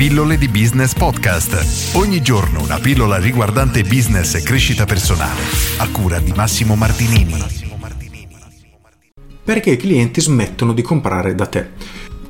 Pillole 0.00 0.38
di 0.38 0.48
Business 0.48 0.94
Podcast. 0.94 1.94
Ogni 1.94 2.22
giorno 2.22 2.62
una 2.62 2.78
pillola 2.78 3.18
riguardante 3.18 3.82
business 3.82 4.34
e 4.34 4.42
crescita 4.42 4.86
personale. 4.86 5.42
A 5.76 5.90
cura 5.90 6.18
di 6.20 6.32
Massimo 6.32 6.74
Martinini. 6.74 7.34
Perché 9.44 9.72
i 9.72 9.76
clienti 9.76 10.22
smettono 10.22 10.72
di 10.72 10.80
comprare 10.80 11.34
da 11.34 11.44
te? 11.44 11.72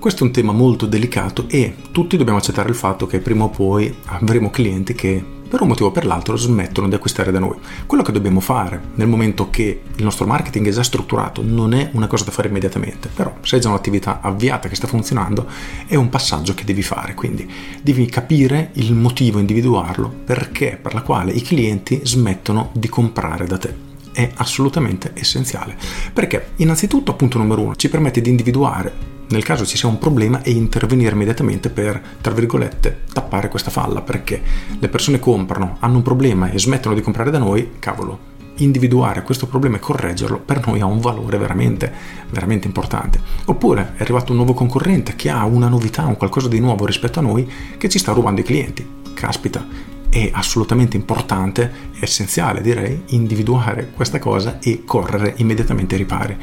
Questo 0.00 0.24
è 0.24 0.26
un 0.26 0.32
tema 0.32 0.50
molto 0.50 0.86
delicato 0.86 1.48
e 1.48 1.76
tutti 1.92 2.16
dobbiamo 2.16 2.40
accettare 2.40 2.70
il 2.70 2.74
fatto 2.74 3.06
che 3.06 3.20
prima 3.20 3.44
o 3.44 3.50
poi 3.50 3.94
avremo 4.06 4.50
clienti 4.50 4.92
che 4.92 5.24
per 5.50 5.60
un 5.62 5.68
motivo 5.68 5.88
o 5.88 5.92
per 5.92 6.06
l'altro 6.06 6.36
smettono 6.36 6.88
di 6.88 6.94
acquistare 6.94 7.32
da 7.32 7.40
noi. 7.40 7.56
Quello 7.84 8.04
che 8.04 8.12
dobbiamo 8.12 8.38
fare 8.38 8.80
nel 8.94 9.08
momento 9.08 9.50
che 9.50 9.82
il 9.96 10.04
nostro 10.04 10.24
marketing 10.24 10.68
è 10.68 10.70
già 10.70 10.84
strutturato 10.84 11.42
non 11.44 11.74
è 11.74 11.90
una 11.92 12.06
cosa 12.06 12.24
da 12.24 12.30
fare 12.30 12.48
immediatamente, 12.48 13.10
però 13.12 13.34
se 13.42 13.56
è 13.56 13.60
già 13.60 13.68
un'attività 13.68 14.20
avviata 14.22 14.68
che 14.68 14.76
sta 14.76 14.86
funzionando 14.86 15.48
è 15.86 15.96
un 15.96 16.08
passaggio 16.08 16.54
che 16.54 16.64
devi 16.64 16.82
fare, 16.82 17.14
quindi 17.14 17.50
devi 17.82 18.06
capire 18.06 18.70
il 18.74 18.94
motivo, 18.94 19.40
individuarlo, 19.40 20.08
perché 20.24 20.78
per 20.80 20.94
la 20.94 21.02
quale 21.02 21.32
i 21.32 21.42
clienti 21.42 22.00
smettono 22.04 22.70
di 22.72 22.88
comprare 22.88 23.46
da 23.46 23.58
te 23.58 23.89
è 24.12 24.30
assolutamente 24.36 25.12
essenziale. 25.14 25.76
Perché 26.12 26.52
innanzitutto, 26.56 27.14
punto 27.14 27.38
numero 27.38 27.62
uno, 27.62 27.76
ci 27.76 27.88
permette 27.88 28.20
di 28.20 28.30
individuare 28.30 29.18
nel 29.30 29.44
caso 29.44 29.64
ci 29.64 29.76
sia 29.76 29.88
un 29.88 29.98
problema 29.98 30.42
e 30.42 30.50
intervenire 30.50 31.14
immediatamente 31.14 31.70
per, 31.70 32.02
tra 32.20 32.32
virgolette, 32.32 33.02
tappare 33.12 33.48
questa 33.48 33.70
falla, 33.70 34.00
perché 34.00 34.42
le 34.76 34.88
persone 34.88 35.20
comprano, 35.20 35.76
hanno 35.78 35.98
un 35.98 36.02
problema 36.02 36.50
e 36.50 36.58
smettono 36.58 36.96
di 36.96 37.00
comprare 37.00 37.30
da 37.30 37.38
noi, 37.38 37.74
cavolo, 37.78 38.30
individuare 38.56 39.22
questo 39.22 39.46
problema 39.46 39.76
e 39.76 39.80
correggerlo 39.80 40.38
per 40.38 40.66
noi 40.66 40.80
ha 40.80 40.86
un 40.86 41.00
valore 41.00 41.38
veramente, 41.38 41.92
veramente 42.30 42.66
importante. 42.66 43.20
Oppure 43.44 43.92
è 43.96 44.02
arrivato 44.02 44.32
un 44.32 44.38
nuovo 44.38 44.52
concorrente 44.52 45.14
che 45.14 45.30
ha 45.30 45.44
una 45.44 45.68
novità, 45.68 46.06
un 46.06 46.16
qualcosa 46.16 46.48
di 46.48 46.58
nuovo 46.58 46.84
rispetto 46.84 47.20
a 47.20 47.22
noi 47.22 47.48
che 47.78 47.88
ci 47.88 48.00
sta 48.00 48.10
rubando 48.10 48.40
i 48.40 48.44
clienti. 48.44 48.98
Caspita, 49.14 49.64
è 50.10 50.28
assolutamente 50.32 50.96
importante, 50.96 51.72
essenziale 52.00 52.60
direi, 52.60 53.04
individuare 53.08 53.90
questa 53.94 54.18
cosa 54.18 54.58
e 54.60 54.82
correre 54.84 55.34
immediatamente 55.36 55.94
ai 55.94 56.00
ripari 56.00 56.36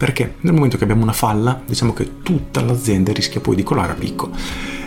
perché 0.00 0.36
nel 0.40 0.54
momento 0.54 0.78
che 0.78 0.84
abbiamo 0.84 1.02
una 1.02 1.12
falla 1.12 1.60
diciamo 1.62 1.92
che 1.92 2.22
tutta 2.22 2.62
l'azienda 2.62 3.12
rischia 3.12 3.42
poi 3.42 3.54
di 3.54 3.62
colare 3.62 3.92
a 3.92 3.96
picco. 3.96 4.30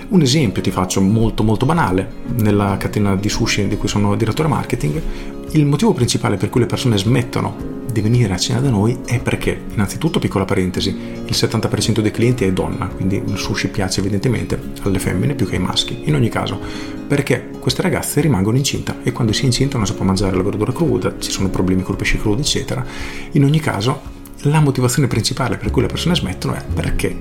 Un 0.08 0.22
esempio 0.24 0.64
ti 0.64 0.72
faccio 0.72 1.02
molto 1.02 1.44
molto 1.44 1.68
banale, 1.68 2.12
nella 2.38 2.78
catena 2.78 3.16
di 3.16 3.30
sushi 3.30 3.68
di 3.68 3.78
cui 3.78 3.88
sono 3.88 4.16
direttore 4.16 4.48
marketing, 4.48 5.00
il 5.54 5.66
motivo 5.66 5.94
principale 5.94 6.38
per 6.38 6.50
cui 6.50 6.62
le 6.62 6.66
persone 6.66 6.98
smettono 6.98 7.82
di 7.92 8.02
venire 8.02 8.34
a 8.34 8.38
cena 8.38 8.60
da 8.60 8.72
noi 8.72 8.98
è 9.06 9.20
perché, 9.20 9.66
innanzitutto, 9.72 10.18
piccola 10.18 10.46
parentesi, 10.46 10.90
il 10.90 11.32
70% 11.32 12.00
dei 12.00 12.10
clienti 12.10 12.44
è 12.44 12.52
donna, 12.52 12.88
quindi 12.88 13.22
il 13.24 13.38
sushi 13.38 13.68
piace 13.68 14.00
evidentemente 14.00 14.60
alle 14.82 14.98
femmine 14.98 15.36
più 15.36 15.48
che 15.48 15.58
ai 15.58 15.62
maschi. 15.62 16.02
In 16.06 16.16
ogni 16.16 16.30
caso, 16.30 16.60
perché 17.08 17.52
queste 17.60 17.84
ragazze 17.84 18.20
rimangono 18.20 18.58
incinta 18.58 18.98
e 19.04 19.12
quando 19.12 19.32
si 19.32 19.44
è 19.44 19.46
incinta 19.46 19.78
non 19.78 19.86
si 19.86 19.94
può 19.94 20.06
mangiare 20.06 20.36
la 20.36 20.42
verdura 20.42 20.72
cruda, 20.72 21.14
ci 21.20 21.30
sono 21.30 21.50
problemi 21.50 21.84
col 21.84 21.98
pesce 21.98 22.18
crudo, 22.18 22.42
eccetera. 22.42 22.84
In 23.34 23.44
ogni 23.44 23.60
caso, 23.60 24.02
la 24.46 24.60
motivazione 24.60 25.08
principale 25.08 25.58
per 25.58 25.70
cui 25.70 25.84
le 25.84 25.88
persone 25.88 26.16
smettono 26.16 26.56
è 26.56 26.64
perché 26.74 27.16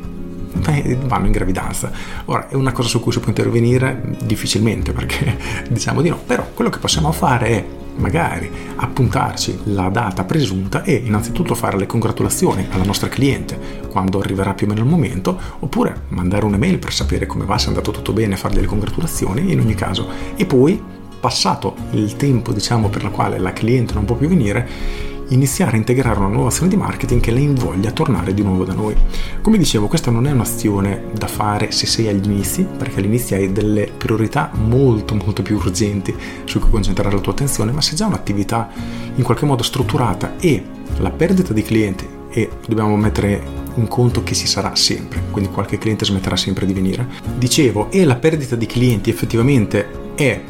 vanno 1.04 1.26
in 1.26 1.32
gravidanza. 1.32 1.90
Ora, 2.26 2.48
è 2.48 2.54
una 2.54 2.72
cosa 2.72 2.88
su 2.88 2.98
cui 3.00 3.12
si 3.12 3.18
può 3.18 3.28
intervenire 3.28 4.16
difficilmente 4.24 4.92
perché 4.92 5.36
diciamo 5.68 6.00
di 6.00 6.08
no, 6.08 6.18
però 6.24 6.48
quello 6.54 6.70
che 6.70 6.78
possiamo 6.78 7.12
fare 7.12 7.46
è 7.48 7.66
magari 7.96 8.50
appuntarci 8.76 9.60
la 9.64 9.88
data 9.88 10.24
presunta 10.24 10.82
e 10.82 10.94
innanzitutto 10.94 11.54
fare 11.54 11.76
le 11.76 11.86
congratulazioni 11.86 12.66
alla 12.70 12.84
nostra 12.84 13.08
cliente 13.08 13.80
quando 13.88 14.20
arriverà 14.20 14.54
più 14.54 14.66
o 14.66 14.70
meno 14.70 14.82
il 14.82 14.88
momento, 14.88 15.38
oppure 15.58 16.02
mandare 16.08 16.44
un'email 16.46 16.78
per 16.78 16.92
sapere 16.92 17.26
come 17.26 17.44
va, 17.44 17.58
se 17.58 17.66
è 17.66 17.68
andato 17.68 17.90
tutto 17.90 18.12
bene, 18.12 18.36
fargli 18.36 18.60
le 18.60 18.66
congratulazioni 18.66 19.52
in 19.52 19.60
ogni 19.60 19.74
caso. 19.74 20.08
E 20.34 20.46
poi, 20.46 20.82
passato 21.20 21.76
il 21.92 22.16
tempo 22.16 22.52
diciamo 22.52 22.88
per 22.88 23.02
la 23.04 23.10
quale 23.10 23.38
la 23.38 23.52
cliente 23.52 23.94
non 23.94 24.04
può 24.04 24.16
più 24.16 24.28
venire, 24.28 25.10
iniziare 25.32 25.72
a 25.72 25.76
integrare 25.76 26.18
una 26.18 26.28
nuova 26.28 26.48
azione 26.48 26.68
di 26.68 26.76
marketing 26.76 27.20
che 27.20 27.30
le 27.30 27.40
invoglia 27.40 27.88
a 27.88 27.92
tornare 27.92 28.34
di 28.34 28.42
nuovo 28.42 28.64
da 28.64 28.74
noi. 28.74 28.94
Come 29.40 29.58
dicevo, 29.58 29.88
questa 29.88 30.10
non 30.10 30.26
è 30.26 30.30
un'azione 30.30 31.04
da 31.12 31.26
fare 31.26 31.70
se 31.70 31.86
sei 31.86 32.08
agli 32.08 32.24
inizi, 32.24 32.64
perché 32.64 32.98
all'inizio 33.00 33.36
hai 33.36 33.52
delle 33.52 33.90
priorità 33.96 34.50
molto 34.54 35.14
molto 35.14 35.42
più 35.42 35.56
urgenti 35.56 36.14
su 36.44 36.58
cui 36.58 36.70
concentrare 36.70 37.14
la 37.14 37.20
tua 37.20 37.32
attenzione, 37.32 37.72
ma 37.72 37.80
se 37.80 37.94
già 37.94 38.06
un'attività 38.06 38.68
in 39.14 39.22
qualche 39.22 39.46
modo 39.46 39.62
strutturata 39.62 40.36
e 40.38 40.62
la 40.98 41.10
perdita 41.10 41.52
di 41.52 41.62
clienti 41.62 42.08
e 42.30 42.48
dobbiamo 42.66 42.96
mettere 42.96 43.60
in 43.74 43.88
conto 43.88 44.22
che 44.22 44.34
ci 44.34 44.46
sarà 44.46 44.74
sempre, 44.74 45.22
quindi 45.30 45.50
qualche 45.50 45.78
cliente 45.78 46.04
smetterà 46.04 46.36
sempre 46.36 46.66
di 46.66 46.72
venire. 46.72 47.06
Dicevo, 47.36 47.90
e 47.90 48.04
la 48.04 48.16
perdita 48.16 48.56
di 48.56 48.66
clienti 48.66 49.10
effettivamente 49.10 50.12
è 50.14 50.40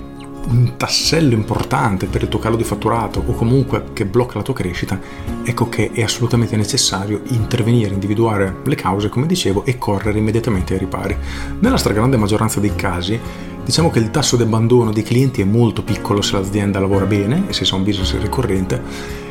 un 0.49 0.77
tassello 0.77 1.35
importante 1.35 2.07
per 2.07 2.23
il 2.23 2.29
tuo 2.29 2.39
calo 2.39 2.57
di 2.57 2.65
fatturato 2.65 3.23
o 3.25 3.33
comunque 3.33 3.85
che 3.93 4.05
blocca 4.05 4.37
la 4.37 4.43
tua 4.43 4.55
crescita, 4.55 4.99
ecco 5.45 5.69
che 5.69 5.91
è 5.93 6.03
assolutamente 6.03 6.57
necessario 6.57 7.23
intervenire, 7.29 7.95
individuare 7.95 8.57
le 8.65 8.75
cause, 8.75 9.09
come 9.09 9.27
dicevo, 9.27 9.65
e 9.65 9.79
correre 9.79 10.19
immediatamente 10.19 10.75
ai 10.75 10.79
ripari. 10.79 11.17
Nella 11.61 11.77
stragrande 11.77 12.17
maggioranza 12.17 12.61
dei 12.61 12.75
casi, 12.75 13.19
diciamo 13.65 13.91
che 13.91 13.99
il 13.99 14.11
tasso 14.11 14.37
di 14.37 14.43
abbandono 14.43 14.93
dei 14.93 15.03
clienti 15.03 15.41
è 15.41 15.45
molto 15.45 15.83
piccolo 15.83 16.21
se 16.21 16.33
l'azienda 16.33 16.81
lavora 16.81 17.07
bene 17.07 17.45
e 17.49 17.53
se 17.53 17.65
sa 17.65 17.77
un 17.77 17.85
business 17.85 18.19
ricorrente 18.19 19.22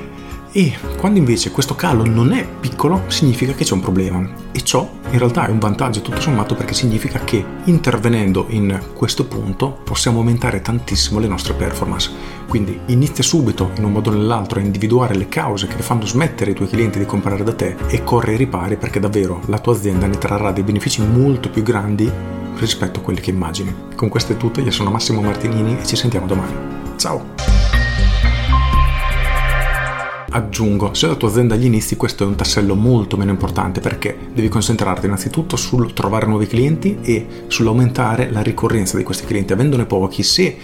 e 0.54 0.78
quando 0.98 1.18
invece 1.18 1.52
questo 1.52 1.76
calo 1.76 2.06
non 2.06 2.34
è 2.34 2.46
piccolo, 2.46 3.04
significa 3.08 3.54
che 3.54 3.64
c'è 3.64 3.74
un 3.74 3.80
problema. 3.80 4.28
E 4.52 4.62
ciò 4.64 4.90
in 5.12 5.18
realtà 5.18 5.48
è 5.48 5.50
un 5.50 5.60
vantaggio 5.60 6.02
tutto 6.02 6.20
sommato 6.20 6.56
perché 6.56 6.74
significa 6.74 7.20
che 7.20 7.44
intervenendo 7.66 8.46
in 8.50 8.80
questo 8.94 9.26
punto 9.26 9.80
possiamo 9.84 10.20
aumentare 10.20 10.62
tantissimo 10.62 11.20
le 11.20 11.28
nostre 11.28 11.54
performance. 11.54 12.12
Quindi 12.48 12.80
inizia 12.88 13.24
subito, 13.24 13.72
in 13.78 13.86
un 13.86 13.94
modo 13.94 14.10
o 14.10 14.14
nell'altro, 14.14 14.60
a 14.60 14.64
individuare 14.64 15.16
le 15.16 15.30
cause 15.30 15.68
che 15.68 15.82
fanno 15.82 16.06
smettere 16.06 16.52
i 16.52 16.56
tuoi 16.56 16.68
clienti 16.68 17.00
di 17.00 17.06
comprare 17.06 17.44
da 17.44 17.54
te 17.54 17.76
e 17.88 18.04
corri 18.04 18.32
ai 18.32 18.38
ripari 18.38 18.76
perché 18.76 19.00
davvero 19.00 19.42
la 19.46 19.60
tua 19.60 19.74
azienda 19.74 20.06
ne 20.06 20.18
trarrà 20.18 20.52
dei 20.52 20.64
benefici 20.64 21.02
molto 21.02 21.50
più 21.50 21.64
grandi 21.64 22.12
rispetto 22.58 23.00
a 23.00 23.04
quelli 23.04 23.22
che 23.22 23.30
immagini. 23.30 23.74
Con 23.96 24.10
questo 24.10 24.34
è 24.34 24.38
tutto, 24.38 24.60
io 24.60 24.72
sono 24.72 24.92
Massimo 24.92 25.22
Martinini 25.22 25.80
e 25.80 25.86
ci 25.86 25.96
sentiamo 25.96 26.28
domani. 26.28 26.54
Ciao! 26.98 27.41
Aggiungo, 30.34 30.94
se 30.94 31.08
la 31.08 31.16
tua 31.16 31.28
azienda 31.28 31.56
agli 31.56 31.66
inizi 31.66 31.98
questo 31.98 32.24
è 32.24 32.28
un 32.28 32.36
tassello 32.36 32.74
molto 32.74 33.18
meno 33.18 33.32
importante 33.32 33.82
perché 33.82 34.18
devi 34.34 34.48
concentrarti 34.48 35.06
innanzitutto 35.06 35.58
sul 35.58 35.92
trovare 35.92 36.26
nuovi 36.26 36.48
clienti 36.48 37.00
e 37.02 37.44
sull'aumentare 37.48 38.32
la 38.32 38.42
ricorrenza 38.42 38.96
di 38.96 39.04
questi 39.04 39.26
clienti. 39.26 39.52
Avendone 39.52 39.86
pochi, 39.86 40.24
se 40.24 40.56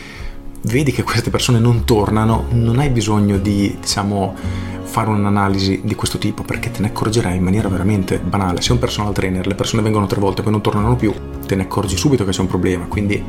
vedi 0.62 0.94
che 0.94 1.04
queste 1.04 1.30
persone 1.30 1.60
non 1.60 1.84
tornano, 1.84 2.46
non 2.52 2.80
hai 2.80 2.90
bisogno 2.90 3.38
di, 3.38 3.76
diciamo, 3.82 4.36
fare 4.84 5.10
un'analisi 5.10 5.82
di 5.84 5.96
questo 5.96 6.18
tipo 6.18 6.44
perché 6.44 6.72
te 6.72 6.80
ne 6.80 6.88
accorgerai 6.88 7.36
in 7.36 7.44
maniera 7.44 7.68
veramente 7.68 8.20
banale. 8.20 8.62
Se 8.62 8.72
un 8.72 8.80
personal 8.80 9.12
trainer, 9.14 9.46
le 9.46 9.56
persone 9.56 9.82
vengono 9.82 10.08
tre 10.08 10.22
volte 10.22 10.40
e 10.40 10.44
poi 10.44 10.54
non 10.54 10.62
tornano 10.62 10.96
più, 10.96 11.14
te 11.46 11.56
ne 11.56 11.64
accorgi 11.64 11.98
subito 11.98 12.24
che 12.24 12.32
c'è 12.32 12.40
un 12.40 12.48
problema, 12.48 12.86
quindi 12.86 13.22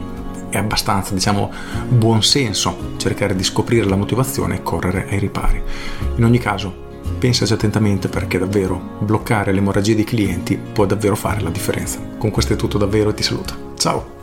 è 0.51 0.59
abbastanza, 0.59 1.15
diciamo, 1.15 1.51
buon 1.89 2.23
senso 2.23 2.95
cercare 2.97 3.35
di 3.35 3.45
scoprire 3.45 3.87
la 3.87 3.97
motivazione 3.97 4.57
e 4.57 4.63
correre 4.63 5.09
ai 5.09 5.19
ripari. 5.19 5.63
In 6.17 6.25
ogni 6.25 6.39
caso, 6.39 6.87
pensaci 7.19 7.53
attentamente 7.53 8.09
perché 8.09 8.39
davvero 8.39 8.99
bloccare 9.01 9.53
l'emorragia 9.53 9.95
dei 9.95 10.05
clienti 10.05 10.57
può 10.57 10.87
davvero 10.87 11.17
fare 11.17 11.41
la 11.41 11.51
differenza. 11.51 12.01
Con 12.19 12.31
questo 12.31 12.53
è 12.53 12.57
tutto 12.57 12.79
davvero 12.79 13.11
e 13.11 13.15
ti 13.15 13.23
saluto. 13.23 13.73
Ciao! 13.77 14.18